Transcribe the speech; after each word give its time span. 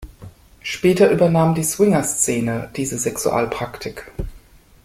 Später 0.63 1.11
übernahm 1.11 1.53
die 1.53 1.61
Swinger-Szene 1.63 2.71
diese 2.75 2.97
Sexualpraktik. 2.97 4.09